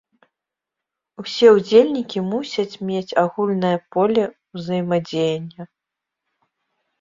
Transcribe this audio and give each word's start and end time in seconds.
Усе 1.23 1.47
ўдзельнікі 1.57 2.19
мусяць 2.29 2.79
мець 2.89 3.17
агульнае 3.25 3.75
поле 3.97 4.25
ўзаемадзеяння. 4.55 5.63